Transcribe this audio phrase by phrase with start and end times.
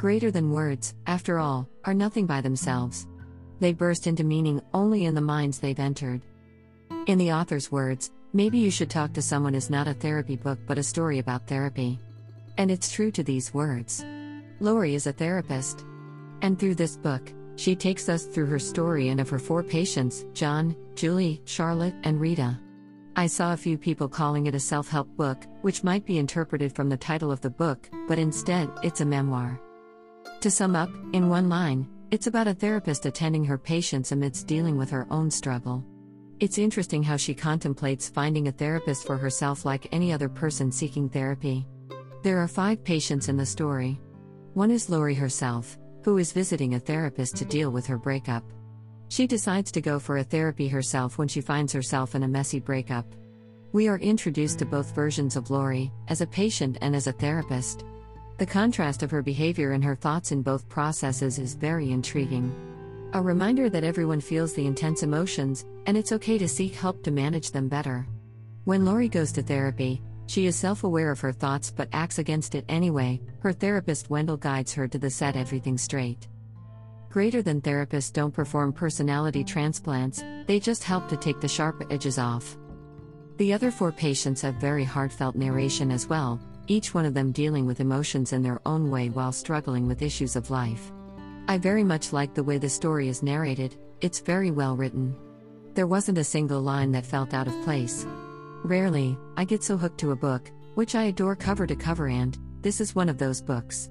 [0.00, 3.06] Greater than words, after all, are nothing by themselves.
[3.58, 6.22] They burst into meaning only in the minds they've entered.
[7.06, 10.58] In the author's words, maybe you should talk to someone is not a therapy book
[10.66, 11.98] but a story about therapy.
[12.56, 14.02] And it's true to these words.
[14.58, 15.84] Lori is a therapist.
[16.40, 20.24] And through this book, she takes us through her story and of her four patients
[20.32, 22.58] John, Julie, Charlotte, and Rita.
[23.16, 26.74] I saw a few people calling it a self help book, which might be interpreted
[26.74, 29.60] from the title of the book, but instead, it's a memoir.
[30.40, 34.78] To sum up, in one line, it's about a therapist attending her patients amidst dealing
[34.78, 35.84] with her own struggle.
[36.38, 41.10] It's interesting how she contemplates finding a therapist for herself like any other person seeking
[41.10, 41.66] therapy.
[42.22, 44.00] There are five patients in the story.
[44.54, 48.44] One is Lori herself, who is visiting a therapist to deal with her breakup.
[49.08, 52.60] She decides to go for a therapy herself when she finds herself in a messy
[52.60, 53.04] breakup.
[53.72, 57.84] We are introduced to both versions of Lori, as a patient and as a therapist.
[58.40, 62.50] The contrast of her behavior and her thoughts in both processes is very intriguing.
[63.12, 67.10] A reminder that everyone feels the intense emotions, and it's okay to seek help to
[67.10, 68.08] manage them better.
[68.64, 72.54] When Lori goes to therapy, she is self aware of her thoughts but acts against
[72.54, 73.20] it anyway.
[73.40, 76.26] Her therapist Wendell guides her to the set everything straight.
[77.10, 82.16] Greater than therapists don't perform personality transplants, they just help to take the sharp edges
[82.18, 82.56] off.
[83.36, 87.66] The other four patients have very heartfelt narration as well, each one of them dealing
[87.66, 90.92] with emotions in their own way while struggling with issues of life.
[91.48, 95.16] I very much like the way the story is narrated, it's very well written.
[95.74, 98.06] There wasn't a single line that felt out of place.
[98.62, 102.38] Rarely, I get so hooked to a book, which I adore cover to cover, and
[102.62, 103.90] this is one of those books.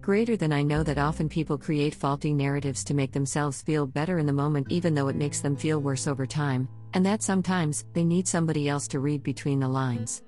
[0.00, 4.18] Greater than I know that often people create faulty narratives to make themselves feel better
[4.18, 7.84] in the moment, even though it makes them feel worse over time, and that sometimes
[7.92, 10.24] they need somebody else to read between the lines.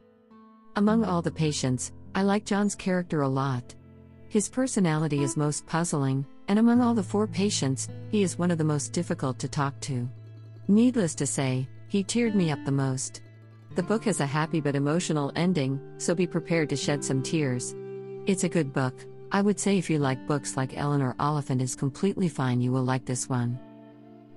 [0.76, 3.74] Among all the patients, I like John's character a lot.
[4.28, 8.58] His personality is most puzzling, and among all the four patients, he is one of
[8.58, 10.08] the most difficult to talk to.
[10.66, 13.22] Needless to say, he teared me up the most.
[13.76, 17.72] The book has a happy but emotional ending, so be prepared to shed some tears.
[18.26, 18.94] It's a good book,
[19.30, 22.84] I would say if you like books like Eleanor Oliphant is completely fine, you will
[22.84, 23.60] like this one.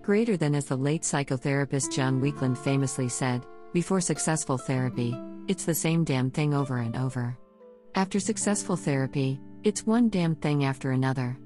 [0.04, 3.44] Greater than as the late psychotherapist John Weakland famously said,
[3.74, 5.16] before successful therapy,
[5.48, 7.38] it's the same damn thing over and over.
[7.96, 11.38] After successful therapy, it's one damn thing after another.